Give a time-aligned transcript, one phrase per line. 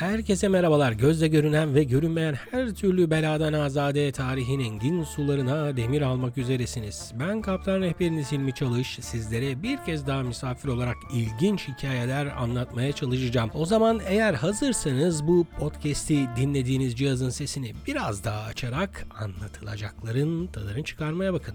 [0.00, 0.92] Herkese merhabalar.
[0.92, 7.12] Gözle görünen ve görünmeyen her türlü beladan azade tarihin engin sularına demir almak üzeresiniz.
[7.20, 8.98] Ben kaptan rehberiniz Hilmi Çalış.
[9.00, 13.50] Sizlere bir kez daha misafir olarak ilginç hikayeler anlatmaya çalışacağım.
[13.54, 21.32] O zaman eğer hazırsanız bu podcast'i dinlediğiniz cihazın sesini biraz daha açarak anlatılacakların tadını çıkarmaya
[21.32, 21.54] bakın.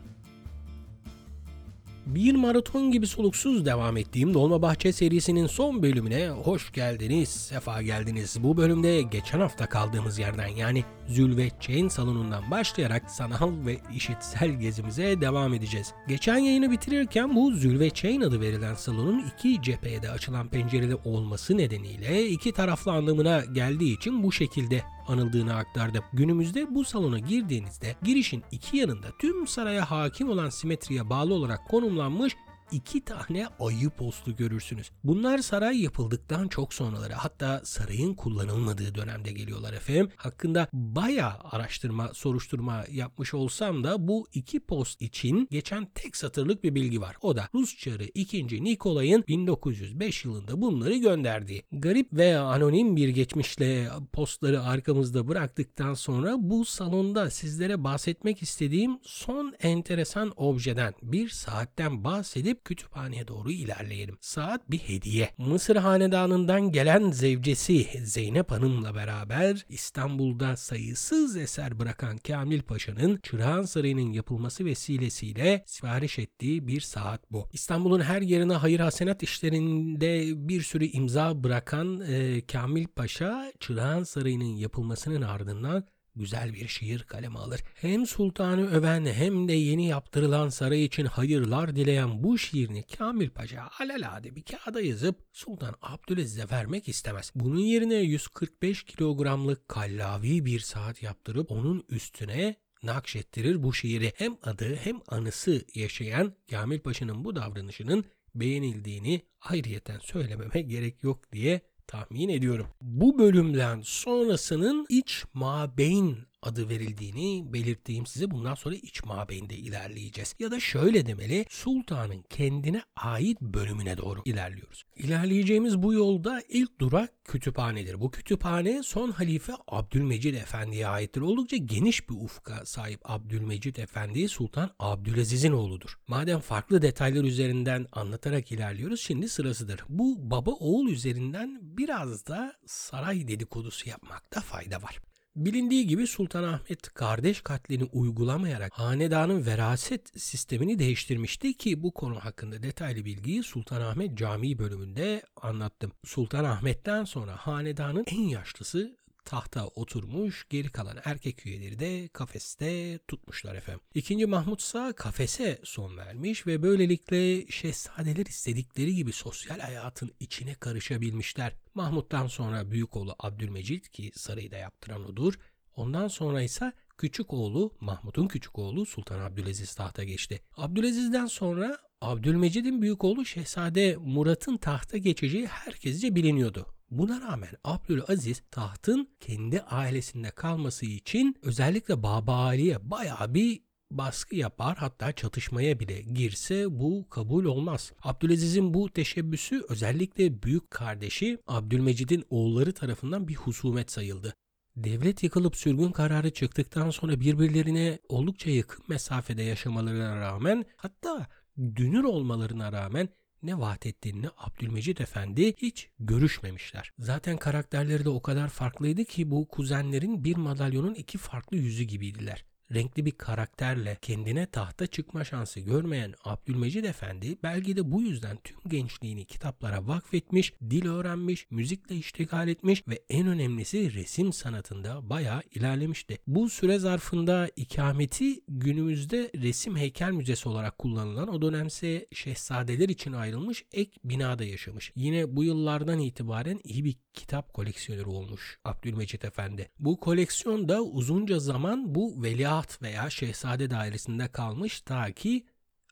[2.05, 8.37] Bir maraton gibi soluksuz devam ettiğim Dolmabahçe serisinin son bölümüne hoş geldiniz, sefa geldiniz.
[8.39, 15.21] Bu bölümde geçen hafta kaldığımız yerden yani Zülvet Chain salonundan başlayarak sanal ve işitsel gezimize
[15.21, 15.93] devam edeceğiz.
[16.07, 21.57] Geçen yayını bitirirken bu Zülvet Chain adı verilen salonun iki cepheye de açılan pencereli olması
[21.57, 26.03] nedeniyle iki taraflı anlamına geldiği için bu şekilde anıldığını aktardı.
[26.13, 32.35] Günümüzde bu salona girdiğinizde girişin iki yanında tüm saraya hakim olan simetriye bağlı olarak konumlanmış
[32.71, 34.91] iki tane ayı postu görürsünüz.
[35.03, 40.09] Bunlar saray yapıldıktan çok sonraları hatta sarayın kullanılmadığı dönemde geliyorlar efendim.
[40.15, 46.75] Hakkında baya araştırma, soruşturma yapmış olsam da bu iki post için geçen tek satırlık bir
[46.75, 47.15] bilgi var.
[47.21, 48.63] O da Rus Çarı 2.
[48.63, 51.63] Nikolay'ın 1905 yılında bunları gönderdiği.
[51.71, 59.53] Garip ve anonim bir geçmişle postları arkamızda bıraktıktan sonra bu salonda sizlere bahsetmek istediğim son
[59.59, 64.17] enteresan objeden bir saatten bahsedip kütüphaneye doğru ilerleyelim.
[64.21, 65.29] Saat bir hediye.
[65.37, 74.11] Mısır hanedanından gelen zevcesi Zeynep Hanım'la beraber İstanbul'da sayısız eser bırakan Kamil Paşa'nın Çırağan Sarayı'nın
[74.11, 77.47] yapılması vesilesiyle sipariş ettiği bir saat bu.
[77.53, 84.55] İstanbul'un her yerine hayır hasenat işlerinde bir sürü imza bırakan e, Kamil Paşa Çırağan Sarayı'nın
[84.55, 85.83] yapılmasının ardından
[86.15, 87.61] güzel bir şiir kaleme alır.
[87.75, 93.69] Hem sultanı öven hem de yeni yaptırılan saray için hayırlar dileyen bu şiirini Kamil Paşa
[93.79, 97.31] alelade bir kağıda yazıp Sultan Abdülaziz'e vermek istemez.
[97.35, 104.13] Bunun yerine 145 kilogramlık kallavi bir saat yaptırıp onun üstüne nakşettirir bu şiiri.
[104.15, 108.05] Hem adı hem anısı yaşayan Kamil Paşa'nın bu davranışının
[108.35, 112.67] beğenildiğini ayrıyeten söylememe gerek yok diye tahmin ediyorum.
[112.81, 120.35] Bu bölümden sonrasının iç mabeyn adı verildiğini belirttiğim size bundan sonra iç mabeyinde ilerleyeceğiz.
[120.39, 124.85] Ya da şöyle demeli sultanın kendine ait bölümüne doğru ilerliyoruz.
[124.95, 127.99] İlerleyeceğimiz bu yolda ilk durak kütüphanedir.
[127.99, 131.21] Bu kütüphane son halife Abdülmecid Efendi'ye aittir.
[131.21, 135.99] Oldukça geniş bir ufka sahip Abdülmecid Efendi Sultan Abdülaziz'in oğludur.
[136.07, 139.83] Madem farklı detaylar üzerinden anlatarak ilerliyoruz şimdi sırasıdır.
[139.89, 144.99] Bu baba oğul üzerinden biraz da saray dedikodusu yapmakta fayda var.
[145.35, 153.05] Bilindiği gibi Sultanahmet kardeş katlini uygulamayarak hanedanın veraset sistemini değiştirmişti ki bu konu hakkında detaylı
[153.05, 155.91] bilgiyi Sultanahmet Camii bölümünde anlattım.
[156.05, 163.81] Sultanahmet'ten sonra hanedanın en yaşlısı tahta oturmuş, geri kalan erkek üyeleri de kafeste tutmuşlar efendim.
[163.93, 171.53] İkinci Mahmut ise kafese son vermiş ve böylelikle şehzadeler istedikleri gibi sosyal hayatın içine karışabilmişler.
[171.73, 175.33] Mahmut'tan sonra büyük oğlu Abdülmecit ki sarayı da yaptıran odur.
[175.75, 180.41] Ondan sonra ise küçük oğlu Mahmut'un küçük oğlu Sultan Abdülaziz tahta geçti.
[180.57, 186.74] Abdülaziz'den sonra Abdülmecid'in büyük oğlu Şehzade Murat'ın tahta geçeceği herkesce biliniyordu.
[186.91, 194.77] Buna rağmen Abdülaziz tahtın kendi ailesinde kalması için özellikle Baba Ali'ye bayağı bir baskı yapar
[194.77, 197.91] hatta çatışmaya bile girse bu kabul olmaz.
[198.01, 204.33] Abdülaziz'in bu teşebbüsü özellikle büyük kardeşi Abdülmecid'in oğulları tarafından bir husumet sayıldı.
[204.75, 212.71] Devlet yıkılıp sürgün kararı çıktıktan sonra birbirlerine oldukça yakın mesafede yaşamalarına rağmen hatta dünür olmalarına
[212.71, 213.09] rağmen
[213.45, 216.91] ne Vahdettin'le Abdülmecid Efendi hiç görüşmemişler.
[216.99, 222.45] Zaten karakterleri de o kadar farklıydı ki bu kuzenlerin bir madalyonun iki farklı yüzü gibiydiler
[222.73, 228.57] renkli bir karakterle kendine tahta çıkma şansı görmeyen Abdülmecid Efendi belki de bu yüzden tüm
[228.67, 236.17] gençliğini kitaplara vakfetmiş, dil öğrenmiş, müzikle iştigal etmiş ve en önemlisi resim sanatında bayağı ilerlemişti.
[236.27, 243.65] Bu süre zarfında ikameti günümüzde resim heykel müzesi olarak kullanılan o dönemse şehzadeler için ayrılmış
[243.73, 244.91] ek binada yaşamış.
[244.95, 249.69] Yine bu yıllardan itibaren iyi bir kitap koleksiyoneri olmuş Abdülmecid Efendi.
[249.79, 252.23] Bu koleksiyon da uzunca zaman bu
[252.55, 255.45] veliaht veya şehzade dairesinde kalmış ta ki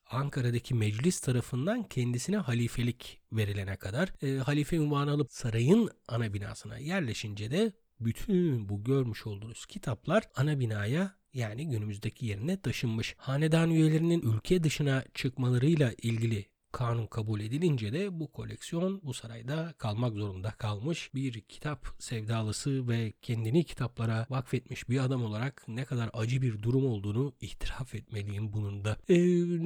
[0.06, 7.52] Ankara'daki meclis tarafından kendisine halifelik verilene kadar e, halife unvanı alıp sarayın ana binasına yerleşince
[7.52, 13.16] de bütün bu görmüş olduğunuz kitaplar ana binaya yani günümüzdeki yerine taşınmış.
[13.18, 20.14] Hanedan üyelerinin ülke dışına çıkmalarıyla ilgili kanun kabul edilince de bu koleksiyon bu sarayda kalmak
[20.14, 21.14] zorunda kalmış.
[21.16, 26.86] Bir kitap sevdalısı ve kendini kitaplara vakfetmiş bir adam olarak ne kadar acı bir durum
[26.86, 28.98] olduğunu itiraf etmeliyim bunun da.
[29.10, 29.16] Ee,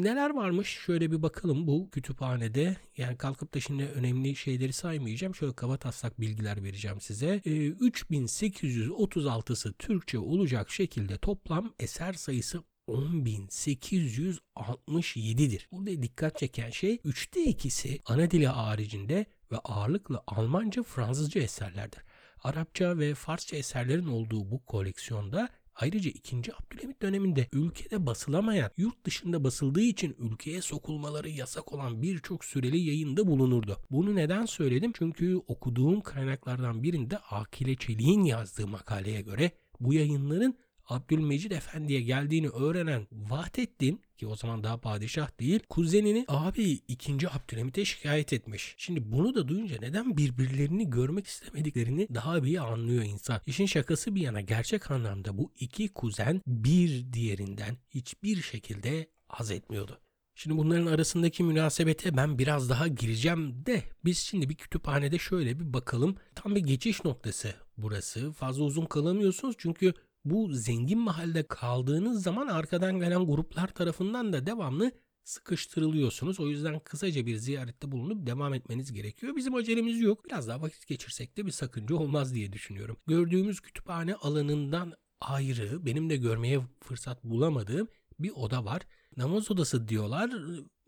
[0.04, 2.78] neler varmış şöyle bir bakalım bu kütüphanede.
[2.98, 5.36] Yani kalkıp da şimdi önemli şeyleri saymayacağım.
[5.36, 7.42] Şöyle kaba taslak bilgiler vereceğim size.
[7.46, 15.68] Ee, 3836'sı Türkçe olacak şekilde toplam eser sayısı 10.867'dir.
[15.72, 22.00] Burada dikkat çeken şey üçte ikisi ana dili haricinde ve ağırlıklı Almanca, Fransızca eserlerdir.
[22.44, 25.50] Arapça ve Farsça eserlerin olduğu bu koleksiyonda
[25.80, 26.38] Ayrıca 2.
[26.38, 33.28] Abdülhamit döneminde ülkede basılamayan, yurt dışında basıldığı için ülkeye sokulmaları yasak olan birçok süreli yayında
[33.28, 33.78] bulunurdu.
[33.92, 34.92] Bunu neden söyledim?
[34.96, 40.58] Çünkü okuduğum kaynaklardan birinde Akile Çelik'in yazdığı makaleye göre bu yayınların
[40.88, 47.30] Abdülmecid Efendi'ye geldiğini öğrenen Vahdettin ki o zaman daha padişah değil kuzenini abi 2.
[47.30, 48.76] Abdülhamit'e şikayet etmiş.
[48.78, 53.42] Şimdi bunu da duyunca neden birbirlerini görmek istemediklerini daha bir anlıyor insan.
[53.46, 60.00] İşin şakası bir yana gerçek anlamda bu iki kuzen bir diğerinden hiçbir şekilde haz etmiyordu.
[60.36, 65.74] Şimdi bunların arasındaki münasebete ben biraz daha gireceğim de biz şimdi bir kütüphanede şöyle bir
[65.74, 66.16] bakalım.
[66.36, 68.32] Tam bir geçiş noktası burası.
[68.32, 69.94] Fazla uzun kalamıyorsunuz çünkü
[70.30, 74.92] bu zengin mahallede kaldığınız zaman arkadan gelen gruplar tarafından da devamlı
[75.24, 76.40] sıkıştırılıyorsunuz.
[76.40, 79.36] O yüzden kısaca bir ziyarette bulunup devam etmeniz gerekiyor.
[79.36, 80.26] Bizim acelemiz yok.
[80.26, 82.98] Biraz daha vakit geçirsek de bir sakınca olmaz diye düşünüyorum.
[83.08, 87.88] Gördüğümüz kütüphane alanından ayrı benim de görmeye fırsat bulamadığım
[88.20, 88.82] bir oda var.
[89.18, 90.32] Namaz odası diyorlar.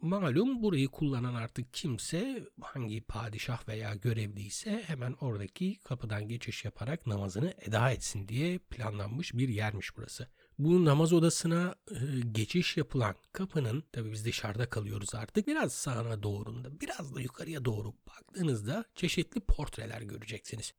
[0.01, 7.53] Malum burayı kullanan artık kimse hangi padişah veya görevliyse hemen oradaki kapıdan geçiş yaparak namazını
[7.61, 10.27] eda etsin diye planlanmış bir yermiş burası.
[10.59, 11.95] Bu namaz odasına e,
[12.31, 17.93] geçiş yapılan kapının tabii biz dışarıda kalıyoruz artık biraz sağına doğrunda biraz da yukarıya doğru
[18.07, 20.73] baktığınızda çeşitli portreler göreceksiniz.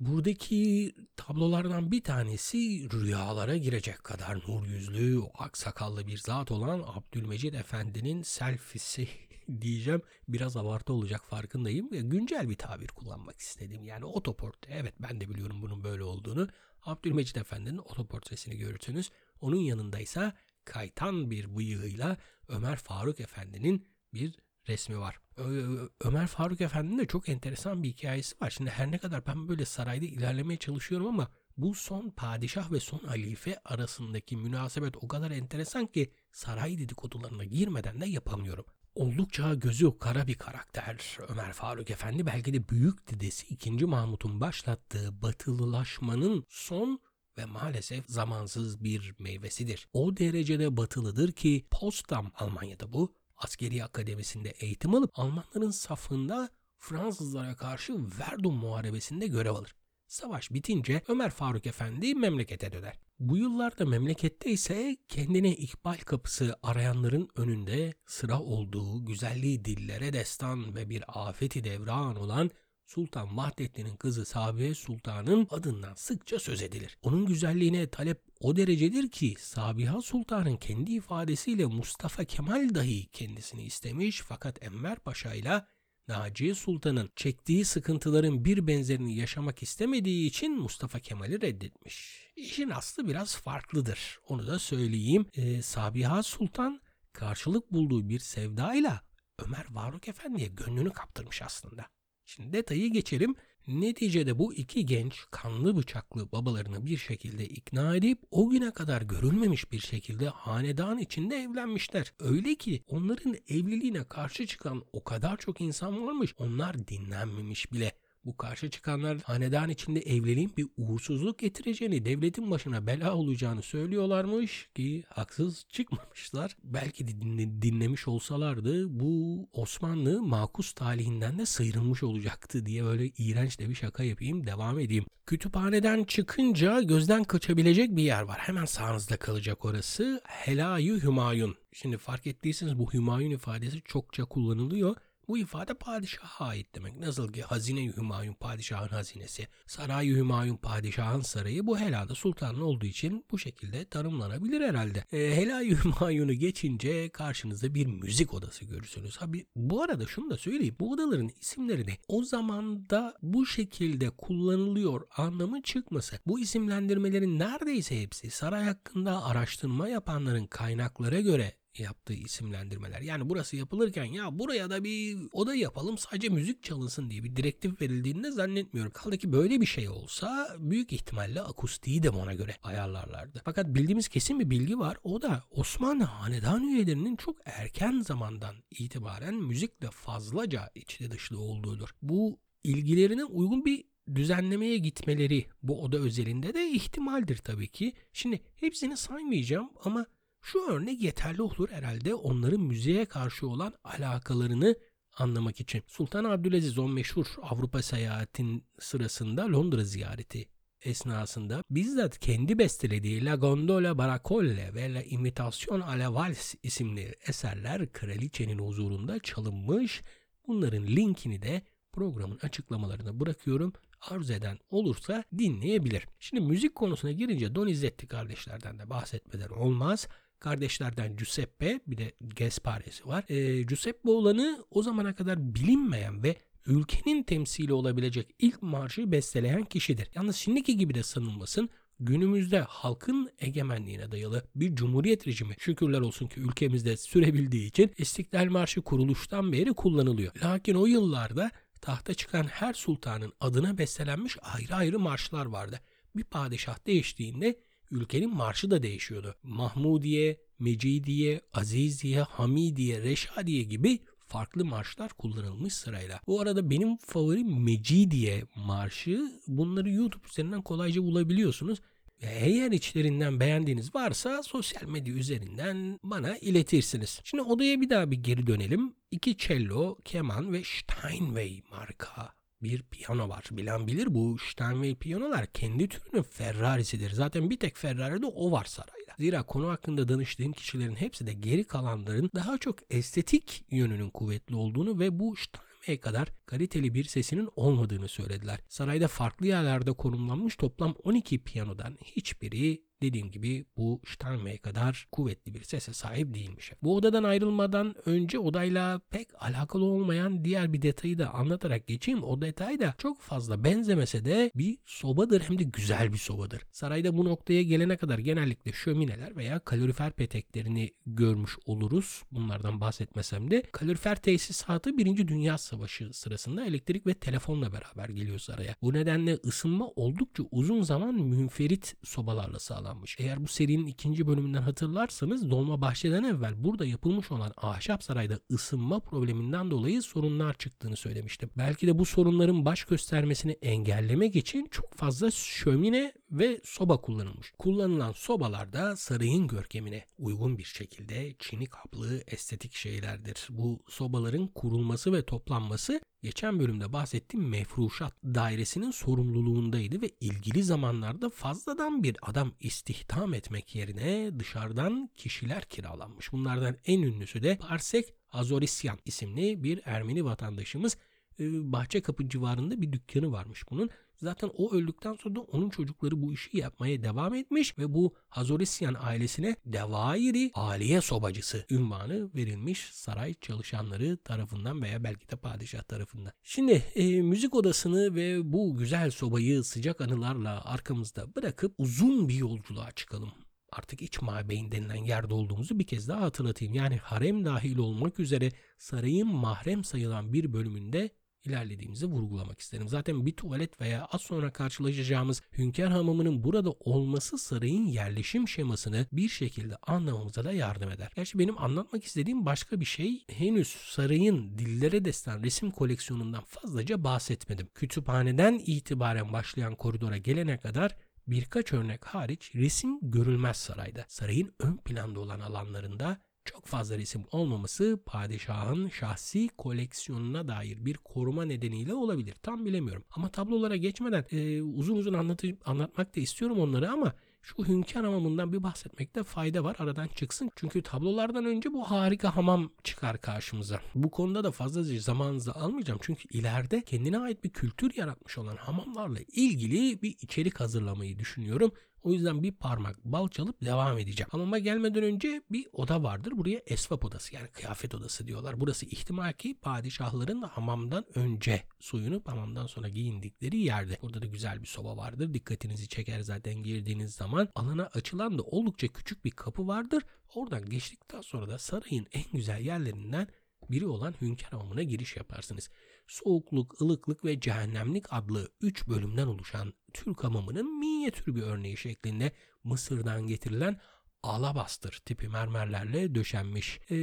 [0.00, 2.58] Buradaki tablolardan bir tanesi
[2.92, 9.08] rüyalara girecek kadar nur yüzlü, aksakallı bir zat olan Abdülmecid Efendi'nin selfisi
[9.60, 10.02] diyeceğim.
[10.28, 11.90] Biraz abartı olacak farkındayım.
[12.10, 13.84] Güncel bir tabir kullanmak istedim.
[13.84, 14.72] Yani otoportre.
[14.74, 16.48] Evet ben de biliyorum bunun böyle olduğunu.
[16.82, 19.10] Abdülmecid Efendi'nin otoportresini görürsünüz.
[19.40, 20.32] Onun yanındaysa
[20.64, 22.16] kaytan bir bıyığıyla
[22.48, 24.34] Ömer Faruk Efendi'nin bir
[24.68, 25.16] resmi var.
[25.36, 28.50] Ö- Ömer Faruk Efendi'nin de çok enteresan bir hikayesi var.
[28.50, 32.98] Şimdi her ne kadar ben böyle sarayda ilerlemeye çalışıyorum ama bu son padişah ve son
[32.98, 38.64] halife arasındaki münasebet o kadar enteresan ki saray dedikodularına girmeden de yapamıyorum.
[38.94, 43.70] Oldukça gözü kara bir karakter Ömer Faruk Efendi belki de büyük dedesi 2.
[43.70, 47.00] Mahmut'un başlattığı batılılaşmanın son
[47.38, 49.88] ve maalesef zamansız bir meyvesidir.
[49.92, 56.48] O derecede batılıdır ki Potsdam Almanya'da bu askeri akademisinde eğitim alıp Almanların safında
[56.78, 59.74] Fransızlara karşı Verdun Muharebesi'nde görev alır.
[60.06, 62.98] Savaş bitince Ömer Faruk Efendi memlekete döner.
[63.18, 70.90] Bu yıllarda memlekette ise kendine ikbal kapısı arayanların önünde sıra olduğu güzelliği dillere destan ve
[70.90, 72.50] bir afeti devran olan
[72.86, 76.98] Sultan Vahdettin'in kızı Sabiye Sultan'ın adından sıkça söz edilir.
[77.02, 84.20] Onun güzelliğine talep o derecedir ki Sabiha Sultan'ın kendi ifadesiyle Mustafa Kemal dahi kendisini istemiş
[84.20, 85.64] fakat Enver Paşa ile
[86.08, 92.24] Naciye Sultan'ın çektiği sıkıntıların bir benzerini yaşamak istemediği için Mustafa Kemal'i reddetmiş.
[92.36, 94.18] İşin aslı biraz farklıdır.
[94.28, 95.26] Onu da söyleyeyim.
[95.34, 96.80] Ee, Sabiha Sultan
[97.12, 99.02] karşılık bulduğu bir sevdayla
[99.38, 101.93] Ömer Faruk Efendi'ye gönlünü kaptırmış aslında.
[102.26, 103.34] Şimdi detayı geçelim.
[103.66, 109.72] Neticede bu iki genç kanlı bıçaklı babalarını bir şekilde ikna edip o güne kadar görülmemiş
[109.72, 112.12] bir şekilde hanedan içinde evlenmişler.
[112.20, 117.92] Öyle ki onların evliliğine karşı çıkan o kadar çok insan varmış onlar dinlenmemiş bile.
[118.24, 125.04] Bu karşı çıkanlar hanedan içinde evliliğin bir uğursuzluk getireceğini, devletin başına bela olacağını söylüyorlarmış ki
[125.08, 126.56] haksız çıkmamışlar.
[126.64, 133.68] Belki dinle, dinlemiş olsalardı bu Osmanlı makus talihinden de sıyrılmış olacaktı diye böyle iğrenç de
[133.68, 135.04] bir şaka yapayım devam edeyim.
[135.26, 138.38] Kütüphaneden çıkınca gözden kaçabilecek bir yer var.
[138.38, 140.20] Hemen sağınızda kalacak orası.
[140.24, 141.56] Helayü Hümayun.
[141.72, 144.96] Şimdi fark ettiyseniz bu Hümayun ifadesi çokça kullanılıyor.
[145.28, 146.96] Bu ifade padişaha ait demek.
[146.96, 153.24] Nasıl ki hazine-i Hümayun padişahın hazinesi, saray-ı Hümayun padişahın sarayı bu helada sultanın olduğu için
[153.30, 155.04] bu şekilde tanımlanabilir herhalde.
[155.12, 159.18] E, Helal-i Hümayun'u geçince karşınızda bir müzik odası görürsünüz.
[159.20, 160.76] Abi bu arada şunu da söyleyeyim.
[160.80, 166.18] Bu odaların isimlerini o zamanda bu şekilde kullanılıyor anlamı çıkması.
[166.26, 173.00] Bu isimlendirmelerin neredeyse hepsi saray hakkında araştırma yapanların kaynaklara göre yaptığı isimlendirmeler.
[173.00, 177.80] Yani burası yapılırken ya buraya da bir oda yapalım sadece müzik çalınsın diye bir direktif
[177.80, 178.92] verildiğini zannetmiyorum.
[178.92, 183.42] Kaldı ki böyle bir şey olsa büyük ihtimalle akustiği de ona göre ayarlarlardı.
[183.44, 184.96] Fakat bildiğimiz kesin bir bilgi var.
[185.02, 191.88] O da Osmanlı hanedan üyelerinin çok erken zamandan itibaren müzikle fazlaca içli dışlı olduğudur.
[192.02, 197.92] Bu ilgilerine uygun bir düzenlemeye gitmeleri bu oda özelinde de ihtimaldir tabii ki.
[198.12, 200.06] Şimdi hepsini saymayacağım ama
[200.44, 204.76] şu örnek yeterli olur herhalde onların müziğe karşı olan alakalarını
[205.16, 205.82] anlamak için.
[205.86, 210.48] Sultan Abdülaziz o meşhur Avrupa seyahatin sırasında Londra ziyareti
[210.82, 217.92] esnasında bizzat kendi bestelediği La Gondola Baracolle ve La Imitation à la Vals isimli eserler
[217.92, 220.02] kraliçenin huzurunda çalınmış.
[220.46, 223.72] Bunların linkini de programın açıklamalarına bırakıyorum.
[224.00, 226.06] Arzu eden olursa dinleyebilir.
[226.20, 230.08] Şimdi müzik konusuna girince Donizetti kardeşlerden de bahsetmeden olmaz
[230.44, 233.24] kardeşlerden Giuseppe bir de Gasparesi var.
[233.28, 236.36] E, Giuseppe olanı o zamana kadar bilinmeyen ve
[236.66, 240.08] ülkenin temsili olabilecek ilk marşı besteleyen kişidir.
[240.14, 241.68] Yalnız şimdiki gibi de sanılmasın
[242.00, 248.82] günümüzde halkın egemenliğine dayalı bir cumhuriyet rejimi şükürler olsun ki ülkemizde sürebildiği için İstiklal Marşı
[248.82, 250.32] kuruluştan beri kullanılıyor.
[250.44, 255.80] Lakin o yıllarda tahta çıkan her sultanın adına bestelenmiş ayrı ayrı marşlar vardı.
[256.16, 257.58] Bir padişah değiştiğinde
[257.90, 259.34] ülkenin marşı da değişiyordu.
[259.42, 266.20] Mahmudiye, Mecidiye, Aziziye, Hamidiye, Reşadiye gibi farklı marşlar kullanılmış sırayla.
[266.26, 269.40] Bu arada benim favorim Mecidiye marşı.
[269.46, 271.80] Bunları YouTube üzerinden kolayca bulabiliyorsunuz.
[272.20, 277.20] Eğer içlerinden beğendiğiniz varsa sosyal medya üzerinden bana iletirsiniz.
[277.24, 278.94] Şimdi odaya bir daha bir geri dönelim.
[279.10, 283.44] İki cello, keman ve Steinway marka bir piyano var.
[283.50, 287.10] Bilen bilir bu Steinway piyanolar kendi türünün Ferrari'sidir.
[287.10, 289.14] Zaten bir tek Ferrari'de o var sarayda.
[289.18, 294.98] Zira konu hakkında danıştığım kişilerin hepsi de geri kalanların daha çok estetik yönünün kuvvetli olduğunu
[294.98, 298.60] ve bu Steinway kadar kaliteli bir sesinin olmadığını söylediler.
[298.68, 305.62] Sarayda farklı yerlerde konumlanmış toplam 12 piyanodan hiçbiri dediğim gibi bu Steinway kadar kuvvetli bir
[305.62, 306.72] sese sahip değilmiş.
[306.82, 312.24] Bu odadan ayrılmadan önce odayla pek alakalı olmayan diğer bir detayı da anlatarak geçeyim.
[312.24, 316.62] O detay da çok fazla benzemese de bir sobadır hem de güzel bir sobadır.
[316.72, 322.22] Sarayda bu noktaya gelene kadar genellikle şömineler veya kalorifer peteklerini görmüş oluruz.
[322.32, 325.28] Bunlardan bahsetmesem de kalorifer tesisatı 1.
[325.28, 328.74] Dünya Savaşı sırasında elektrik ve telefonla beraber geliyor saraya.
[328.82, 333.16] Bu nedenle ısınma oldukça uzun zaman münferit sobalarla sağlanmış sağlanmış.
[333.20, 339.00] Eğer bu serinin ikinci bölümünden hatırlarsanız Dolma Bahçe'den evvel burada yapılmış olan ahşap sarayda ısınma
[339.00, 341.50] probleminden dolayı sorunlar çıktığını söylemiştim.
[341.56, 347.52] Belki de bu sorunların baş göstermesini engellemek için çok fazla şömine ve soba kullanılmış.
[347.58, 353.46] Kullanılan sobalarda sarayın görkemine uygun bir şekilde çini kaplı estetik şeylerdir.
[353.50, 362.02] Bu sobaların kurulması ve toplanması geçen bölümde bahsettiğim mefruşat dairesinin sorumluluğundaydı ve ilgili zamanlarda fazladan
[362.02, 366.32] bir adam istihdam etmek yerine dışarıdan kişiler kiralanmış.
[366.32, 370.96] Bunlardan en ünlüsü de Parsek Azorisyan isimli bir Ermeni vatandaşımız
[371.40, 373.90] bahçe kapı civarında bir dükkanı varmış bunun.
[374.22, 378.96] Zaten o öldükten sonra da onun çocukları bu işi yapmaya devam etmiş ve bu Hazorisyan
[379.00, 386.32] ailesine Devairi Aliye Sobacısı ünvanı verilmiş saray çalışanları tarafından veya belki de padişah tarafından.
[386.42, 392.90] Şimdi e, müzik odasını ve bu güzel sobayı sıcak anılarla arkamızda bırakıp uzun bir yolculuğa
[392.90, 393.32] çıkalım
[393.76, 396.74] artık iç mabeyin denilen yerde olduğumuzu bir kez daha hatırlatayım.
[396.74, 401.10] Yani harem dahil olmak üzere sarayın mahrem sayılan bir bölümünde
[401.46, 402.88] ilerlediğimizi vurgulamak isterim.
[402.88, 409.28] Zaten bir tuvalet veya az sonra karşılaşacağımız Hünkar Hamamı'nın burada olması sarayın yerleşim şemasını bir
[409.28, 411.12] şekilde anlamamıza da yardım eder.
[411.16, 417.68] Gerçi benim anlatmak istediğim başka bir şey henüz sarayın dillere destan resim koleksiyonundan fazlaca bahsetmedim.
[417.74, 420.96] Kütüphaneden itibaren başlayan koridora gelene kadar
[421.26, 424.04] birkaç örnek hariç resim görülmez sarayda.
[424.08, 431.44] Sarayın ön planda olan alanlarında çok fazla resim olmaması padişahın şahsi koleksiyonuna dair bir koruma
[431.44, 432.34] nedeniyle olabilir.
[432.42, 433.04] Tam bilemiyorum.
[433.10, 438.52] Ama tablolara geçmeden e, uzun uzun anlatıp, anlatmak da istiyorum onları ama şu hünkâr hamamından
[438.52, 439.76] bir bahsetmekte fayda var.
[439.78, 440.50] Aradan çıksın.
[440.56, 443.80] Çünkü tablolardan önce bu harika hamam çıkar karşımıza.
[443.94, 446.00] Bu konuda da fazla zamanınızı almayacağım.
[446.02, 451.72] Çünkü ileride kendine ait bir kültür yaratmış olan hamamlarla ilgili bir içerik hazırlamayı düşünüyorum.
[452.04, 454.28] O yüzden bir parmak bal çalıp devam edeceğim.
[454.30, 456.32] Hamama gelmeden önce bir oda vardır.
[456.36, 458.60] Buraya esvap odası yani kıyafet odası diyorlar.
[458.60, 463.98] Burası ihtimal ki padişahların hamamdan önce soyunup hamamdan sonra giyindikleri yerde.
[464.02, 465.34] Burada da güzel bir soba vardır.
[465.34, 467.48] Dikkatinizi çeker zaten girdiğiniz zaman.
[467.54, 470.02] Alana açılan da oldukça küçük bir kapı vardır.
[470.34, 473.28] Oradan geçtikten sonra da sarayın en güzel yerlerinden
[473.70, 475.70] biri olan Hünkar Hamamı'na giriş yaparsınız.
[476.06, 482.32] Soğukluk, ılıklık ve cehennemlik adlı 3 bölümden oluşan Türk hamamının minyatür bir örneği şeklinde
[482.64, 483.80] Mısır'dan getirilen
[484.22, 486.96] alabastır tipi mermerlerle döşenmiş ee,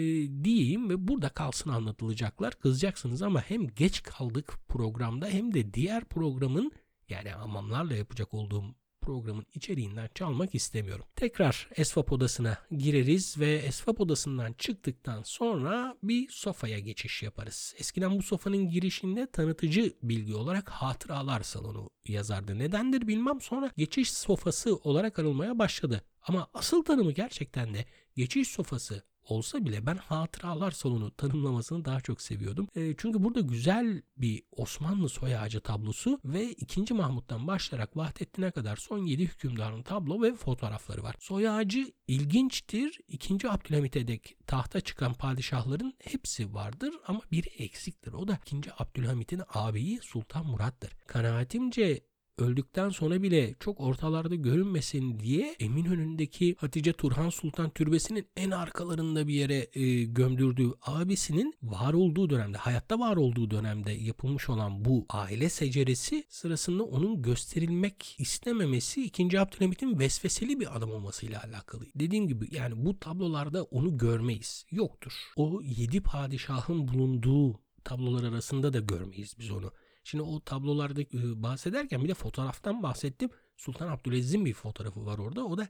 [0.43, 2.59] diyeyim ve burada kalsın anlatılacaklar.
[2.59, 6.71] Kızacaksınız ama hem geç kaldık programda hem de diğer programın
[7.09, 11.05] yani hamamlarla yapacak olduğum programın içeriğinden çalmak istemiyorum.
[11.15, 17.75] Tekrar Esfap odasına gireriz ve Esfap odasından çıktıktan sonra bir sofaya geçiş yaparız.
[17.77, 22.59] Eskiden bu sofanın girişinde tanıtıcı bilgi olarak hatıralar salonu yazardı.
[22.59, 26.03] Nedendir bilmem sonra geçiş sofası olarak arılmaya başladı.
[26.21, 32.21] Ama asıl tanımı gerçekten de geçiş sofası olsa bile ben hatıralar salonu tanımlamasını daha çok
[32.21, 32.67] seviyordum.
[32.75, 36.93] E, çünkü burada güzel bir Osmanlı soy ağacı tablosu ve 2.
[36.93, 41.15] Mahmut'tan başlayarak Vahdettin'e kadar son 7 hükümdarın tablo ve fotoğrafları var.
[41.19, 42.99] Soy ağacı ilginçtir.
[43.07, 43.49] 2.
[43.49, 48.13] Abdülhamit'e dek tahta çıkan padişahların hepsi vardır ama biri eksiktir.
[48.13, 48.71] O da 2.
[48.77, 50.91] Abdülhamit'in ağabeyi Sultan Murat'tır.
[51.07, 52.10] Kanaatimce
[52.41, 59.33] öldükten sonra bile çok ortalarda görünmesin diye Eminönü'ndeki Hatice Turhan Sultan Türbesi'nin en arkalarında bir
[59.33, 65.49] yere e, gömdürdüğü abisinin var olduğu dönemde, hayatta var olduğu dönemde yapılmış olan bu aile
[65.49, 69.39] seceresi sırasında onun gösterilmek istememesi 2.
[69.39, 71.85] Abdülhamit'in vesveseli bir adam olmasıyla alakalı.
[71.95, 74.65] Dediğim gibi yani bu tablolarda onu görmeyiz.
[74.71, 75.13] Yoktur.
[75.35, 79.71] O yedi padişahın bulunduğu tablolar arasında da görmeyiz biz onu.
[80.03, 81.01] Şimdi o tablolarda
[81.43, 83.29] bahsederken bir de fotoğraftan bahsettim.
[83.57, 85.45] Sultan Abdülaziz'in bir fotoğrafı var orada.
[85.45, 85.67] O da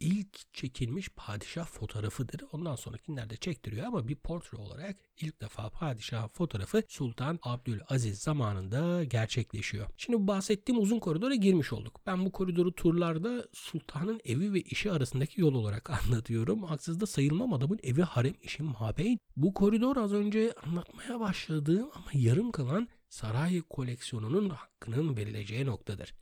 [0.00, 2.44] ilk çekilmiş padişah fotoğrafıdır.
[2.52, 9.04] Ondan sonrakiler de çektiriyor ama bir portre olarak ilk defa padişah fotoğrafı Sultan Abdülaziz zamanında
[9.04, 9.86] gerçekleşiyor.
[9.96, 12.00] Şimdi bahsettiğim uzun koridora girmiş olduk.
[12.06, 16.62] Ben bu koridoru turlarda sultanın evi ve işi arasındaki yol olarak anlatıyorum.
[16.62, 19.18] Haksız da sayılmam adamın evi harem işi mabeyn.
[19.36, 26.14] Bu koridor az önce anlatmaya başladığım ama yarım kalan saray koleksiyonunun hakkının verileceği noktadır.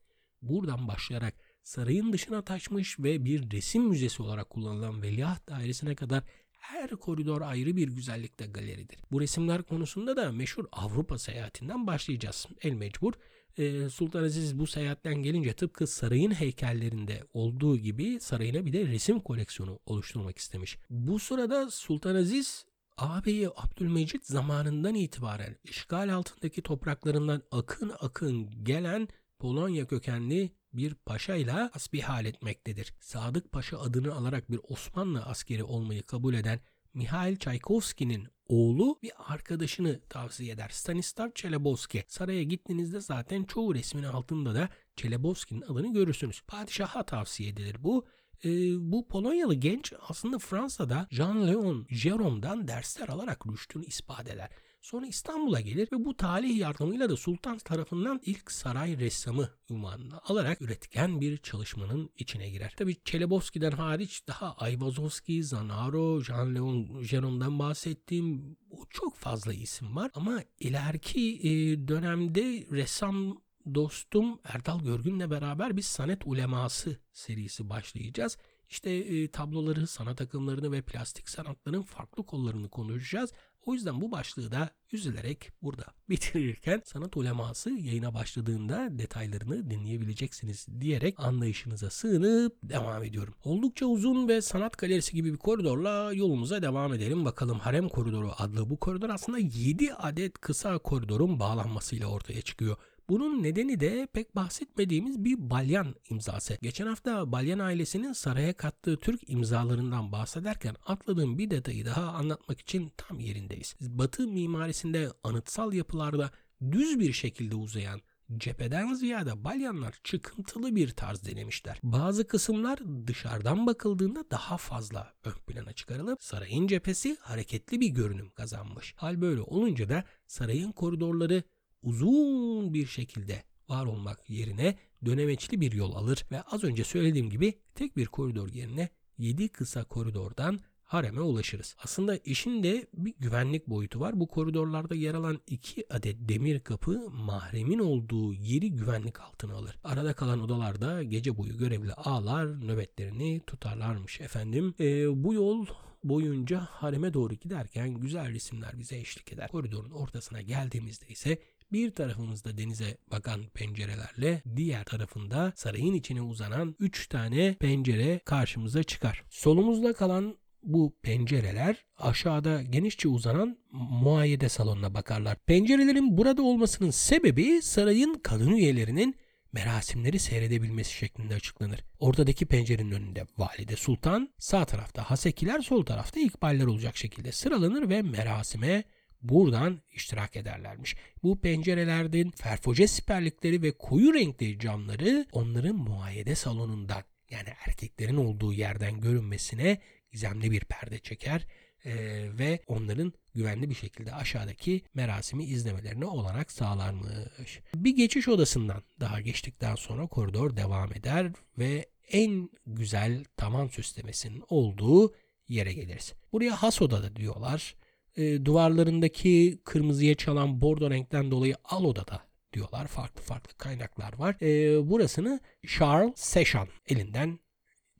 [0.42, 6.90] Buradan başlayarak sarayın dışına taşmış ve bir resim müzesi olarak kullanılan Veliaht Dairesi'ne kadar her
[6.90, 8.98] koridor ayrı bir güzellikte galeridir.
[9.12, 12.46] Bu resimler konusunda da meşhur Avrupa seyahatinden başlayacağız.
[12.62, 13.12] El mecbur.
[13.56, 19.20] Ee, Sultan Aziz bu seyahatten gelince tıpkı sarayın heykellerinde olduğu gibi sarayına bir de resim
[19.20, 20.78] koleksiyonu oluşturmak istemiş.
[20.90, 22.66] Bu sırada Sultan Aziz
[23.02, 31.52] ağabeyi Abdülmecit zamanından itibaren işgal altındaki topraklarından akın akın gelen Polonya kökenli bir paşa ile
[31.52, 32.94] asbihal etmektedir.
[33.00, 36.60] Sadık Paşa adını alarak bir Osmanlı askeri olmayı kabul eden
[36.94, 40.68] Mihail Çaykovski'nin oğlu bir arkadaşını tavsiye eder.
[40.68, 42.04] Stanislav Çelebowski.
[42.08, 46.40] Saraya gittiğinizde zaten çoğu resmin altında da Çelebowski'nin adını görürsünüz.
[46.46, 48.06] Padişaha tavsiye edilir bu
[48.44, 48.50] e,
[48.92, 54.50] bu Polonyalı genç aslında Fransa'da Jean-Léon Jérôme'dan dersler alarak rüştünü ispat eder.
[54.82, 60.62] Sonra İstanbul'a gelir ve bu talih yardımıyla da sultan tarafından ilk saray ressamı unvanını alarak
[60.62, 62.74] üretken bir çalışmanın içine girer.
[62.76, 68.56] Tabi Çelebowski'den hariç daha Ayvazovski, Zanaro, Jean-Léon Jérôme'dan bahsettiğim
[68.90, 71.40] çok fazla isim var ama ileriki
[71.88, 73.42] dönemde ressam
[73.74, 78.36] dostum Erdal Görgün'le beraber bir sanet uleması serisi başlayacağız.
[78.72, 83.32] İşte e, tabloları, sanat akımlarını ve plastik sanatların farklı kollarını konuşacağız.
[83.66, 91.20] O yüzden bu başlığı da üzülerek burada bitirirken sanat uleması yayına başladığında detaylarını dinleyebileceksiniz diyerek
[91.20, 93.34] anlayışınıza sığınıp devam ediyorum.
[93.44, 97.24] Oldukça uzun ve sanat galerisi gibi bir koridorla yolumuza devam edelim.
[97.24, 102.76] Bakalım Harem Koridoru adlı bu koridor aslında 7 adet kısa koridorun bağlanmasıyla ortaya çıkıyor.
[103.12, 106.58] Bunun nedeni de pek bahsetmediğimiz bir Balyan imzası.
[106.62, 112.92] Geçen hafta Balyan ailesinin saraya kattığı Türk imzalarından bahsederken atladığım bir detayı daha anlatmak için
[112.96, 113.74] tam yerindeyiz.
[113.80, 116.30] Batı mimarisinde anıtsal yapılarda
[116.70, 118.00] düz bir şekilde uzayan
[118.36, 121.78] cepheden ziyade balyanlar çıkıntılı bir tarz denemişler.
[121.82, 128.94] Bazı kısımlar dışarıdan bakıldığında daha fazla ön plana çıkarılıp sarayın cephesi hareketli bir görünüm kazanmış.
[128.96, 131.42] Hal böyle olunca da sarayın koridorları
[131.82, 137.54] uzun bir şekilde var olmak yerine dönemeçli bir yol alır ve az önce söylediğim gibi
[137.74, 140.60] tek bir koridor yerine 7 kısa koridordan
[140.92, 141.76] hareme ulaşırız.
[141.84, 144.20] Aslında işin de bir güvenlik boyutu var.
[144.20, 149.78] Bu koridorlarda yer alan iki adet demir kapı mahremin olduğu yeri güvenlik altına alır.
[149.84, 154.74] Arada kalan odalarda gece boyu görevli ağlar nöbetlerini tutarlarmış efendim.
[154.80, 155.66] Ee, bu yol
[156.04, 159.48] boyunca hareme doğru giderken güzel resimler bize eşlik eder.
[159.48, 161.38] Koridorun ortasına geldiğimizde ise
[161.72, 169.24] bir tarafımızda denize bakan pencerelerle diğer tarafında sarayın içine uzanan 3 tane pencere karşımıza çıkar.
[169.30, 175.36] Solumuzda kalan bu pencereler aşağıda genişçe uzanan muayyede salonuna bakarlar.
[175.46, 179.16] Pencerelerin burada olmasının sebebi sarayın kadın üyelerinin
[179.52, 181.84] merasimleri seyredebilmesi şeklinde açıklanır.
[181.98, 188.02] Ortadaki pencerenin önünde Valide Sultan, sağ tarafta Hasekiler, sol tarafta ikballer olacak şekilde sıralanır ve
[188.02, 188.84] merasime
[189.22, 190.96] buradan iştirak ederlermiş.
[191.22, 199.00] Bu pencerelerden ferfoce siperlikleri ve koyu renkli camları onların muayede salonundan yani erkeklerin olduğu yerden
[199.00, 199.78] görünmesine
[200.12, 201.46] gizemli bir perde çeker
[201.84, 201.94] e,
[202.38, 207.60] ve onların güvenli bir şekilde aşağıdaki merasimi izlemelerine olanak sağlarmış.
[207.74, 215.14] Bir geçiş odasından daha geçtikten sonra koridor devam eder ve en güzel tavan süslemesinin olduğu
[215.48, 216.12] yere geliriz.
[216.32, 217.74] Buraya has oda da diyorlar.
[218.16, 222.22] E, duvarlarındaki kırmızıya çalan bordo renkten dolayı al odada
[222.52, 222.86] diyorlar.
[222.86, 224.36] Farklı farklı kaynaklar var.
[224.42, 227.38] E, burasını Charles Seshan elinden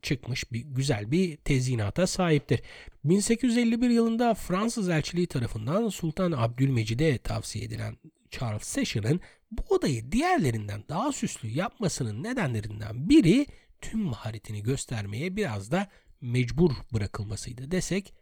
[0.01, 2.61] çıkmış bir güzel bir tezyinata sahiptir.
[3.03, 7.97] 1851 yılında Fransız elçiliği tarafından Sultan Abdülmecid'e tavsiye edilen
[8.31, 9.19] Charles Session'ın
[9.51, 13.45] bu odayı diğerlerinden daha süslü yapmasının nedenlerinden biri
[13.81, 15.87] tüm maharetini göstermeye biraz da
[16.21, 18.13] mecbur bırakılmasıydı desek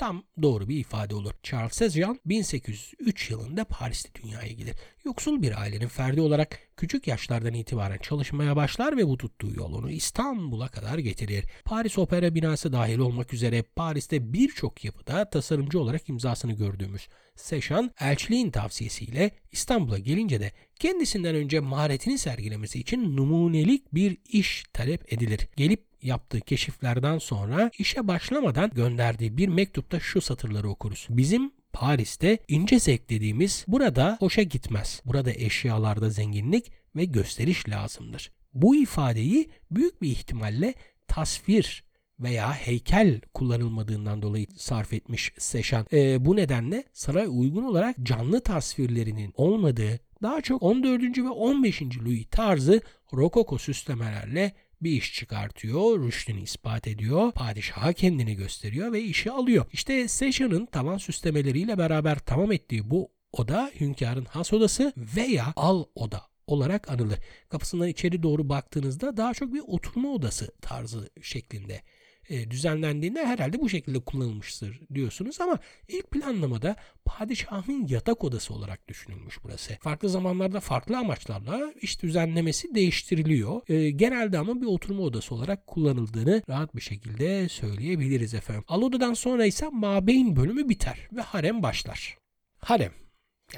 [0.00, 1.32] tam doğru bir ifade olur.
[1.42, 4.76] Charles Sezjan 1803 yılında Paris'te dünyaya gelir.
[5.04, 9.90] Yoksul bir ailenin ferdi olarak küçük yaşlardan itibaren çalışmaya başlar ve bu tuttuğu yol onu
[9.90, 11.44] İstanbul'a kadar getirir.
[11.64, 18.50] Paris Opera binası dahil olmak üzere Paris'te birçok yapıda tasarımcı olarak imzasını gördüğümüz Seşan elçiliğin
[18.50, 25.48] tavsiyesiyle İstanbul'a gelince de kendisinden önce maharetini sergilemesi için numunelik bir iş talep edilir.
[25.56, 31.06] Gelip yaptığı keşiflerden sonra işe başlamadan gönderdiği bir mektupta şu satırları okuruz.
[31.10, 35.02] Bizim Paris'te ince zevk dediğimiz burada hoşa gitmez.
[35.04, 38.32] Burada eşyalarda zenginlik ve gösteriş lazımdır.
[38.54, 40.74] Bu ifadeyi büyük bir ihtimalle
[41.06, 41.84] tasvir
[42.20, 45.86] veya heykel kullanılmadığından dolayı sarf etmiş Seşan.
[45.92, 51.18] E, bu nedenle saray uygun olarak canlı tasvirlerinin olmadığı daha çok 14.
[51.18, 51.82] ve 15.
[51.82, 52.80] Louis tarzı
[53.14, 59.66] rokoko süslemelerle bir iş çıkartıyor, rüştünü ispat ediyor, padişaha kendini gösteriyor ve işi alıyor.
[59.72, 66.22] İşte Session'ın tavan süslemeleriyle beraber tamam ettiği bu oda hünkârın has odası veya al oda
[66.46, 67.18] olarak anılır.
[67.48, 71.82] Kapısından içeri doğru baktığınızda daha çok bir oturma odası tarzı şeklinde
[72.30, 79.38] e, düzenlendiğinde herhalde bu şekilde kullanılmıştır diyorsunuz ama ilk planlamada padişahın yatak odası olarak düşünülmüş
[79.44, 79.76] burası.
[79.80, 83.68] Farklı zamanlarda farklı amaçlarla iş düzenlemesi değiştiriliyor.
[83.68, 88.64] E, genelde ama bir oturma odası olarak kullanıldığını rahat bir şekilde söyleyebiliriz efendim.
[88.68, 92.16] Al odadan sonra ise mabeyn bölümü biter ve harem başlar.
[92.58, 92.92] Harem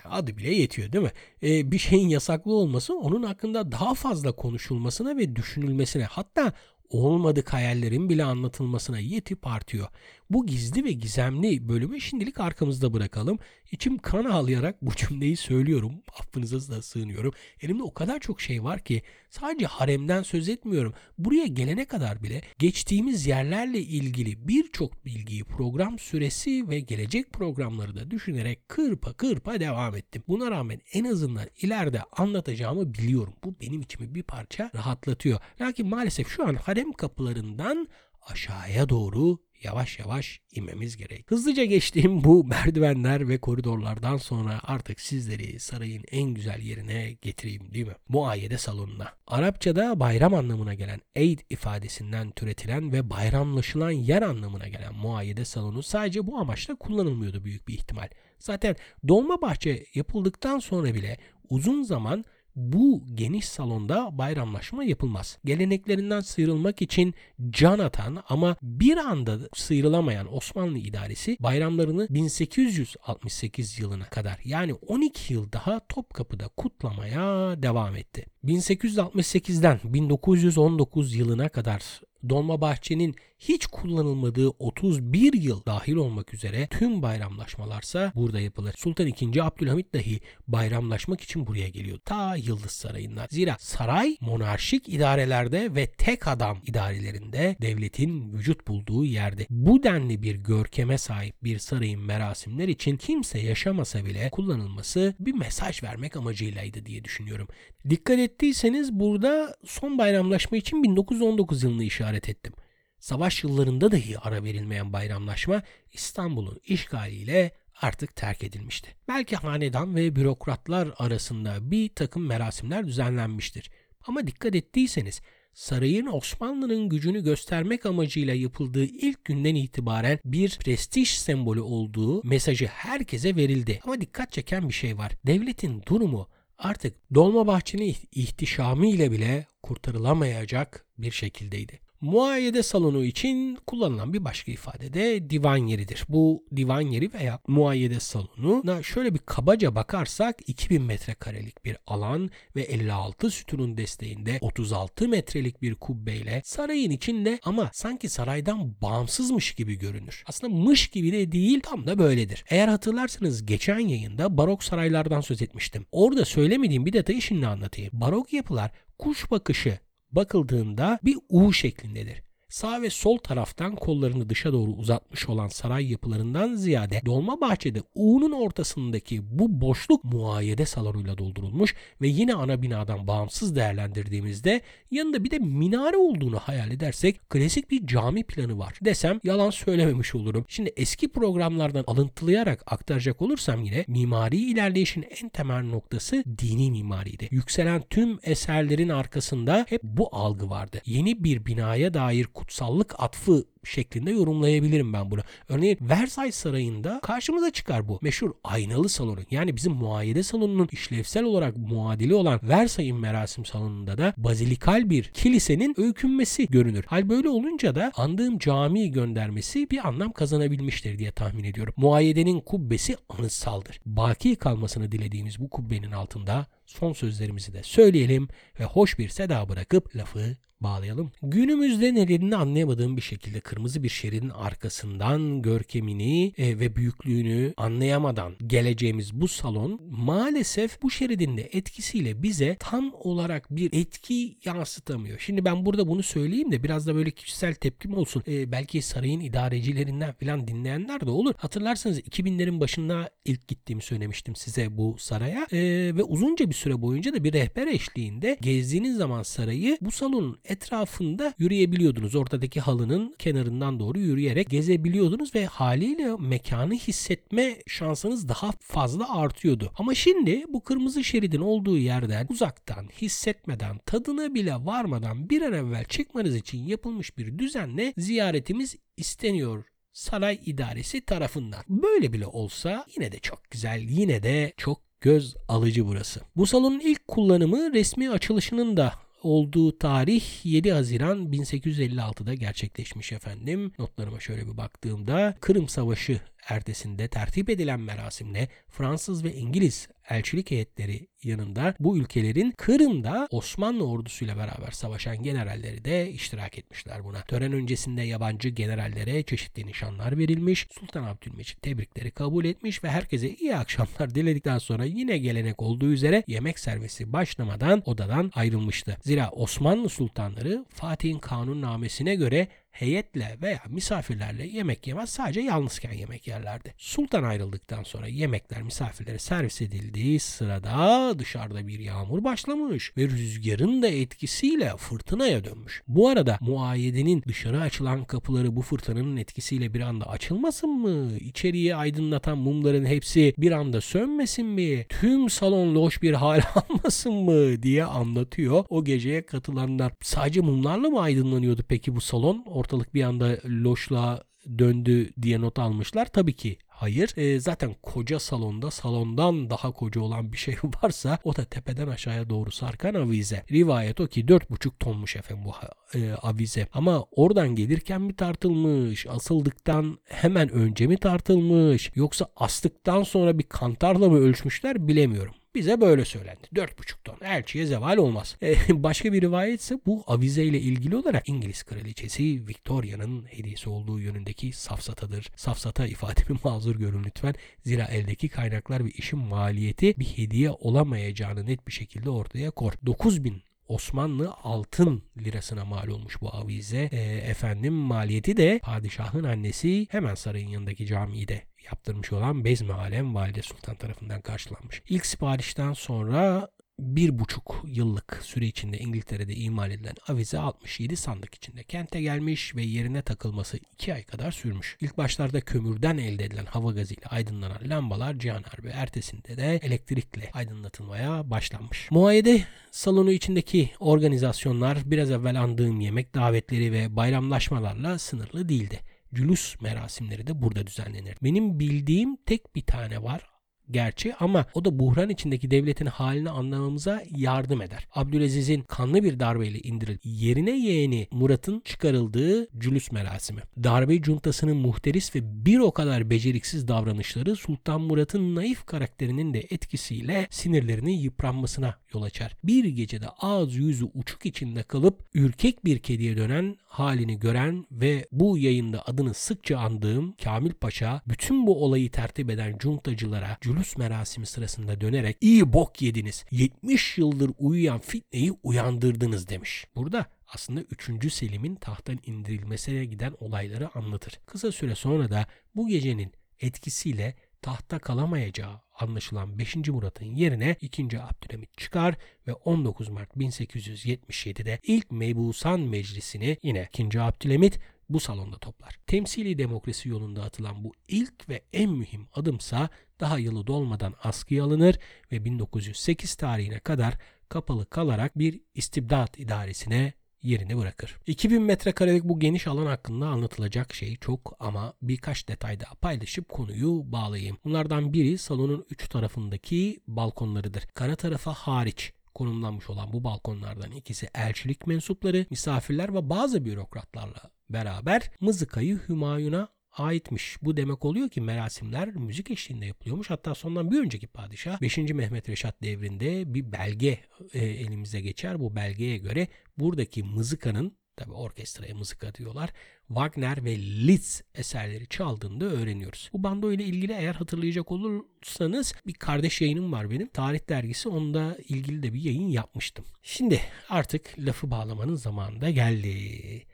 [0.05, 1.13] adı bile yetiyor değil mi?
[1.43, 6.53] Ee, bir şeyin yasaklı olması onun hakkında daha fazla konuşulmasına ve düşünülmesine hatta
[6.93, 9.89] olmadık hayallerin bile anlatılmasına yetip artıyor.
[10.31, 13.39] Bu gizli ve gizemli bölümü şimdilik arkamızda bırakalım.
[13.73, 16.03] İçim kan ağlayarak bu cümleyi söylüyorum.
[16.21, 17.33] Affınıza da sığınıyorum.
[17.61, 20.95] Elimde o kadar çok şey var ki sadece haremden söz etmiyorum.
[21.19, 28.11] Buraya gelene kadar bile geçtiğimiz yerlerle ilgili birçok bilgiyi program süresi ve gelecek programları da
[28.11, 30.23] düşünerek kırpa kırpa devam ettim.
[30.29, 33.35] Buna rağmen en azından ileride anlatacağımı biliyorum.
[33.45, 35.41] Bu benim içimi bir parça rahatlatıyor.
[35.61, 37.89] Lakin maalesef şu an harem kapılarından
[38.23, 41.31] aşağıya doğru yavaş yavaş inmemiz gerek.
[41.31, 47.87] Hızlıca geçtiğim bu merdivenler ve koridorlardan sonra artık sizleri sarayın en güzel yerine getireyim değil
[47.87, 47.95] mi?
[48.09, 49.13] Muayyede salonuna.
[49.27, 56.27] Arapçada bayram anlamına gelen Eid ifadesinden türetilen ve bayramlaşılan yer anlamına gelen muayyede salonu sadece
[56.27, 58.09] bu amaçla kullanılmıyordu büyük bir ihtimal.
[58.39, 58.77] Zaten
[59.09, 61.19] dolma bahçe yapıldıktan sonra bile
[61.51, 62.25] uzun zaman
[62.57, 65.39] bu geniş salonda bayramlaşma yapılmaz.
[65.45, 67.15] Geleneklerinden sıyrılmak için
[67.51, 75.53] can atan ama bir anda sıyrılamayan Osmanlı idaresi bayramlarını 1868 yılına kadar yani 12 yıl
[75.53, 78.32] daha Topkapı'da kutlamaya devam etti.
[78.45, 88.41] 1868'den 1919 yılına kadar Dolmabahçe'nin hiç kullanılmadığı 31 yıl dahil olmak üzere tüm bayramlaşmalarsa burada
[88.41, 88.75] yapılır.
[88.77, 89.43] Sultan II.
[89.43, 91.99] Abdülhamit dahi bayramlaşmak için buraya geliyor.
[92.05, 93.27] Ta Yıldız Sarayı'ndan.
[93.31, 99.47] Zira saray monarşik idarelerde ve tek adam idarelerinde devletin vücut bulduğu yerde.
[99.51, 105.83] Bu denli bir görkeme sahip bir sarayın merasimler için kimse yaşamasa bile kullanılması bir mesaj
[105.83, 107.49] vermek amacıylaydı diye düşünüyorum.
[107.91, 112.53] Dikkat ettiyseniz burada son bayramlaşma için 1919 yılını işaret ettim.
[112.99, 117.51] Savaş yıllarında dahi ara verilmeyen bayramlaşma İstanbul'un işgaliyle
[117.83, 118.91] artık terk edilmişti.
[119.09, 123.71] Belki hanedan ve bürokratlar arasında bir takım merasimler düzenlenmiştir.
[124.07, 125.21] Ama dikkat ettiyseniz
[125.55, 133.37] sarayın Osmanlı'nın gücünü göstermek amacıyla yapıldığı ilk günden itibaren bir prestij sembolü olduğu mesajı herkese
[133.37, 133.81] verildi.
[133.85, 135.13] Ama dikkat çeken bir şey var.
[135.27, 136.29] Devletin durumu
[136.63, 141.81] artık Dolmabahçe'nin ihtişamı ile bile kurtarılamayacak bir şekildeydi.
[142.03, 146.05] Muayyede salonu için kullanılan bir başka ifade de divan yeridir.
[146.09, 152.63] Bu divan yeri veya muayyede salonuna şöyle bir kabaca bakarsak 2000 metrekarelik bir alan ve
[152.63, 160.25] 56 sütunun desteğinde 36 metrelik bir kubbeyle sarayın içinde ama sanki saraydan bağımsızmış gibi görünür.
[160.27, 162.45] Aslında mış gibi de değil tam da böyledir.
[162.49, 165.87] Eğer hatırlarsanız geçen yayında barok saraylardan söz etmiştim.
[165.93, 167.91] Orada söylemediğim bir detayı şimdi anlatayım.
[167.93, 169.79] Barok yapılar kuş bakışı
[170.13, 176.55] bakıldığında bir U şeklindedir sağ ve sol taraftan kollarını dışa doğru uzatmış olan saray yapılarından
[176.55, 183.57] ziyade dolma bahçede U'nun ortasındaki bu boşluk muayyede salonuyla doldurulmuş ve yine ana binadan bağımsız
[183.57, 184.61] değerlendirdiğimizde
[184.91, 190.15] yanında bir de minare olduğunu hayal edersek klasik bir cami planı var desem yalan söylememiş
[190.15, 190.45] olurum.
[190.49, 197.29] Şimdi eski programlardan alıntılayarak aktaracak olursam yine mimari ilerleyişin en temel noktası dini mimariydi.
[197.31, 200.83] Yükselen tüm eserlerin arkasında hep bu algı vardı.
[200.87, 205.21] Yeni bir binaya dair kutsallık atfı şeklinde yorumlayabilirim ben bunu.
[205.49, 209.27] Örneğin Versailles Sarayı'nda karşımıza çıkar bu meşhur aynalı salonun.
[209.31, 215.75] Yani bizim muayyede salonunun işlevsel olarak muadili olan Versailles'in merasim salonunda da bazilikal bir kilisenin
[215.79, 216.85] öykünmesi görünür.
[216.87, 221.75] Hal böyle olunca da andığım cami göndermesi bir anlam kazanabilmiştir diye tahmin ediyorum.
[221.77, 223.81] Muayyedenin kubbesi anıtsaldır.
[223.87, 228.29] Baki kalmasını dilediğimiz bu kubbenin altında son sözlerimizi de söyleyelim
[228.61, 231.13] ve hoş bir seda bırakıp lafı bağlayalım.
[231.23, 239.21] Günümüzde nedenini anlayamadığım bir şekilde kırmızı bir şeridin arkasından görkemini e, ve büyüklüğünü anlayamadan geleceğimiz
[239.21, 245.19] bu salon maalesef bu şeridin de etkisiyle bize tam olarak bir etki yansıtamıyor.
[245.19, 248.23] Şimdi ben burada bunu söyleyeyim de biraz da böyle kişisel tepkim olsun.
[248.29, 251.35] E, belki sarayın idarecilerinden falan dinleyenler de olur.
[251.37, 255.59] Hatırlarsanız 2000'lerin başında ilk gittiğimi söylemiştim size bu saraya e,
[255.97, 261.35] ve uzunca bir süre boyunca da bir rehber eşliğinde gezdiğiniz zaman sarayı bu salonun etrafında
[261.39, 262.15] yürüyebiliyordunuz.
[262.15, 269.73] Ortadaki halının kenarından doğru yürüyerek gezebiliyordunuz ve haliyle mekanı hissetme şansınız daha fazla artıyordu.
[269.79, 275.85] Ama şimdi bu kırmızı şeridin olduğu yerden uzaktan hissetmeden tadına bile varmadan bir an evvel
[275.85, 281.63] çıkmanız için yapılmış bir düzenle ziyaretimiz isteniyor saray idaresi tarafından.
[281.69, 286.21] Böyle bile olsa yine de çok güzel, yine de çok göz alıcı burası.
[286.37, 293.73] Bu salonun ilk kullanımı resmi açılışının da olduğu tarih 7 Haziran 1856'da gerçekleşmiş efendim.
[293.79, 301.07] Notlarıma şöyle bir baktığımda Kırım Savaşı ertesinde tertip edilen merasimle Fransız ve İngiliz elçilik heyetleri
[301.23, 307.23] yanında bu ülkelerin Kırım'da Osmanlı ordusuyla beraber savaşan generalleri de iştirak etmişler buna.
[307.23, 310.67] Tören öncesinde yabancı generallere çeşitli nişanlar verilmiş.
[310.71, 316.25] Sultan Abdülmecit tebrikleri kabul etmiş ve herkese iyi akşamlar diledikten sonra yine gelenek olduğu üzere
[316.27, 318.97] yemek servisi başlamadan odadan ayrılmıştı.
[319.03, 326.75] Zira Osmanlı sultanları Fatih'in kanunnamesine göre heyetle veya misafirlerle yemek yemez sadece yalnızken yemek yerlerdi.
[326.79, 333.89] Sultan ayrıldıktan sonra yemekler misafirlere servis edildiği sırada dışarıda bir yağmur başlamış ve rüzgarın da
[333.89, 335.83] etkisiyle fırtınaya dönmüş.
[335.89, 341.19] Bu arada muayyedenin dışarı açılan kapıları bu fırtınanın etkisiyle bir anda açılmasın mı?
[341.19, 344.87] İçeriği aydınlatan mumların hepsi bir anda sönmesin mi?
[344.89, 348.65] Tüm salon loş bir hal almasın mı diye anlatıyor.
[348.71, 352.45] O geceye katılanlar sadece mumlarla mı aydınlanıyordu peki bu salon?
[352.63, 354.23] Ortalık bir anda loşluğa
[354.59, 356.07] döndü diye not almışlar.
[356.07, 357.13] Tabii ki Hayır.
[357.17, 362.31] E, zaten koca salonda salondan daha koca olan bir şey varsa o da tepeden aşağıya
[362.31, 363.45] doğru sarkan avize.
[363.53, 365.53] Rivayet o ki 4,5 tonmuş efendim bu
[365.99, 366.67] e, avize.
[366.73, 369.07] Ama oradan gelirken mi tartılmış?
[369.07, 371.91] Asıldıktan hemen önce mi tartılmış?
[371.95, 375.35] Yoksa astıktan sonra bir kantarla mı ölçmüşler bilemiyorum.
[375.55, 376.49] Bize böyle söylendi.
[376.55, 377.17] 4,5 ton.
[377.25, 378.37] Elçiye zeval olmaz.
[378.43, 384.53] E, başka bir rivayet ise bu avizeyle ilgili olarak İngiliz kraliçesi Victoria'nın hediyesi olduğu yönündeki
[384.53, 385.31] safsatadır.
[385.37, 387.35] Safsata ifademi mazur görün lütfen.
[387.65, 392.73] Zira eldeki kaynaklar ve işin maliyeti bir hediye olamayacağını net bir şekilde ortaya kor.
[392.87, 396.89] 9000 Osmanlı altın lirasına mal olmuş bu avize.
[396.93, 403.43] E, efendim maliyeti de padişahın annesi hemen sarayın yanındaki camide yaptırmış olan Bezmi Alem Valide
[403.43, 404.83] Sultan tarafından karşılanmış.
[404.89, 406.49] İlk siparişten sonra
[406.79, 412.63] bir buçuk yıllık süre içinde İngiltere'de imal edilen avize 67 sandık içinde kente gelmiş ve
[412.63, 414.77] yerine takılması 2 ay kadar sürmüş.
[414.81, 421.31] İlk başlarda kömürden elde edilen hava gazıyla aydınlanan lambalar Cihan Harbi ertesinde de elektrikle aydınlatılmaya
[421.31, 421.91] başlanmış.
[421.91, 428.81] Muayede salonu içindeki organizasyonlar biraz evvel andığım yemek davetleri ve bayramlaşmalarla sınırlı değildi.
[429.15, 431.17] Cülus merasimleri de burada düzenlenir.
[431.23, 433.32] Benim bildiğim tek bir tane var
[433.71, 437.87] gerçi ama o da buhran içindeki devletin halini anlamamıza yardım eder.
[437.95, 443.41] Abdülaziz'in kanlı bir darbeyle indirilip yerine yeğeni Murat'ın çıkarıldığı cülüs merasimi.
[443.65, 450.27] Darbe cuntasının muhteris ve bir o kadar beceriksiz davranışları Sultan Murat'ın naif karakterinin de etkisiyle
[450.31, 452.37] sinirlerinin yıpranmasına yol açar.
[452.45, 458.39] Bir gecede ağız yüzü uçuk içinde kalıp ürkek bir kediye dönen halini gören ve bu
[458.39, 464.81] yayında adını sıkça andığım Kamil Paşa bütün bu olayı tertip eden cuntacılara cülüs merasimi sırasında
[464.81, 469.67] dönerek iyi bok yediniz 70 yıldır uyuyan fitneyi uyandırdınız demiş.
[469.77, 471.13] Burada aslında 3.
[471.13, 474.21] Selim'in tahttan indirilmesine giden olayları anlatır.
[474.27, 479.57] Kısa süre sonra da bu gecenin etkisiyle tahta kalamayacağı anlaşılan 5.
[479.57, 480.83] Murat'ın yerine 2.
[480.85, 481.95] Abdülhamit çıkar
[482.27, 487.01] ve 19 Mart 1877'de ilk Mebusan Meclisi'ni yine 2.
[487.01, 488.79] Abdülhamit bu salonda toplar.
[488.87, 492.69] Temsili demokrasi yolunda atılan bu ilk ve en mühim adımsa
[493.03, 494.79] daha yılı dolmadan askıya alınır
[495.13, 496.95] ve 1908 tarihine kadar
[497.29, 500.97] kapalı kalarak bir istibdat idaresine yerini bırakır.
[501.07, 506.93] 2000 metrekarelik bu geniş alan hakkında anlatılacak şey çok ama birkaç detay daha paylaşıp konuyu
[506.93, 507.39] bağlayayım.
[507.45, 510.63] Bunlardan biri salonun üç tarafındaki balkonlarıdır.
[510.63, 518.11] Kara tarafa hariç konumlanmış olan bu balkonlardan ikisi elçilik mensupları, misafirler ve bazı bürokratlarla beraber
[518.21, 520.37] mızıkayı Hümayun'a aitmiş.
[520.43, 523.11] Bu demek oluyor ki merasimler müzik eşliğinde yapılıyormuş.
[523.11, 524.79] Hatta sondan bir önceki padişah 5.
[524.79, 527.01] Mehmet Reşat devrinde bir belge
[527.33, 528.41] e, elimize geçer.
[528.41, 532.51] Bu belgeye göre buradaki mızıkanın tabi orkestraya mızıka diyorlar.
[532.89, 536.11] Wagner ve Liszt eserleri çaldığını da öğreniyoruz.
[536.13, 540.09] Bu bando ile ilgili eğer hatırlayacak olursanız bir kardeş yayınım var benim.
[540.09, 542.85] Tarih dergisi onda ilgili de bir yayın yapmıştım.
[543.03, 546.47] Şimdi artık lafı bağlamanın zamanı da geldi.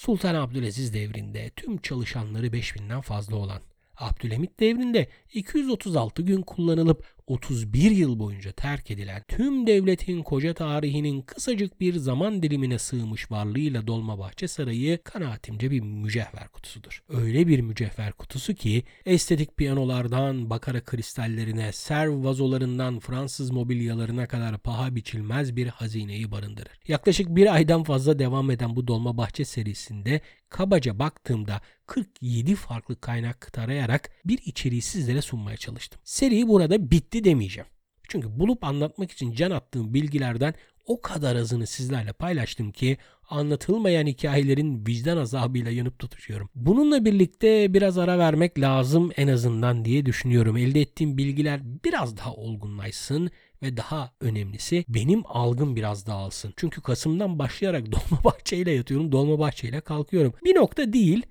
[0.00, 3.60] Sultan Abdülaziz devrinde tüm çalışanları 5000'den fazla olan
[3.96, 11.80] Abdülhamit devrinde 236 gün kullanılıp 31 yıl boyunca terk edilen tüm devletin koca tarihinin kısacık
[11.80, 17.02] bir zaman dilimine sığmış varlığıyla Dolmabahçe Sarayı kanaatimce bir mücevher kutusudur.
[17.08, 24.94] Öyle bir mücevher kutusu ki estetik piyanolardan bakara kristallerine, serv vazolarından Fransız mobilyalarına kadar paha
[24.94, 26.80] biçilmez bir hazineyi barındırır.
[26.88, 34.10] Yaklaşık bir aydan fazla devam eden bu Dolmabahçe serisinde kabaca baktığımda 47 farklı kaynak tarayarak
[34.24, 36.00] bir içeriği sizlere sunmaya çalıştım.
[36.04, 37.68] Seri burada bitti demeyeceğim.
[38.08, 40.54] Çünkü bulup anlatmak için can attığım bilgilerden
[40.86, 42.96] o kadar azını sizlerle paylaştım ki
[43.28, 46.50] anlatılmayan hikayelerin vicdan azabıyla yanıp tutuşuyorum.
[46.54, 50.56] Bununla birlikte biraz ara vermek lazım en azından diye düşünüyorum.
[50.56, 53.30] Elde ettiğim bilgiler biraz daha olgunlaşsın
[53.62, 56.54] ve daha önemlisi benim algım biraz dağılsın.
[56.56, 60.34] Çünkü Kasım'dan başlayarak Dolmabahçe ile yatıyorum, Dolmabahçe ile kalkıyorum.
[60.44, 61.22] Bir nokta değil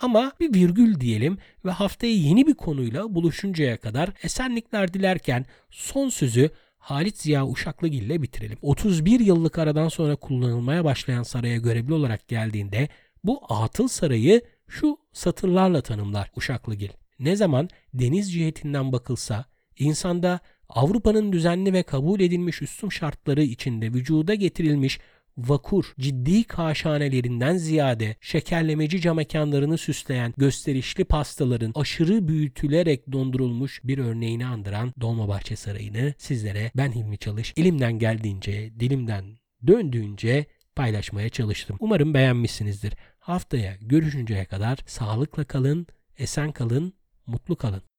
[0.00, 6.50] ama bir virgül diyelim ve haftaya yeni bir konuyla buluşuncaya kadar esenlikler dilerken son sözü
[6.78, 8.58] Halit Ziya Uşaklıgil ile bitirelim.
[8.62, 12.88] 31 yıllık aradan sonra kullanılmaya başlayan saraya görevli olarak geldiğinde
[13.24, 16.88] bu atıl sarayı şu satırlarla tanımlar Uşaklıgil.
[17.18, 19.44] Ne zaman deniz cihetinden bakılsa
[19.78, 25.00] insanda Avrupa'nın düzenli ve kabul edilmiş üstün şartları içinde vücuda getirilmiş
[25.48, 34.46] vakur, ciddi kaşhanelerinden ziyade şekerlemeci cam mekanlarını süsleyen gösterişli pastaların aşırı büyütülerek dondurulmuş bir örneğini
[34.46, 39.24] andıran Dolmabahçe Sarayı'nı sizlere ben Hilmi Çalış elimden geldiğince, dilimden
[39.66, 41.76] döndüğünce paylaşmaya çalıştım.
[41.80, 42.92] Umarım beğenmişsinizdir.
[43.18, 45.86] Haftaya görüşünceye kadar sağlıkla kalın,
[46.18, 46.92] esen kalın,
[47.26, 47.89] mutlu kalın.